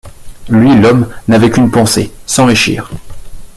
Lui, 0.49 0.73
l’homme, 0.75 1.13
n’avait 1.27 1.51
qu’une 1.51 1.69
pensée: 1.69 2.11
s’enrichir. 2.25 2.89